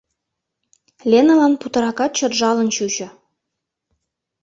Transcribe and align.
Леналан 1.09 1.53
путыракат 1.61 2.11
чот 2.17 2.33
жалын 2.39 2.67
чучо. 2.75 3.07